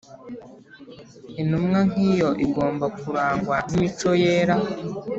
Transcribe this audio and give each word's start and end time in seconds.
Intumwa 1.41 1.79
nk’iyo 1.89 2.29
igomba 2.45 2.85
kurangwa 2.99 3.55
n’imico 3.69 4.09
yera. 4.23 4.55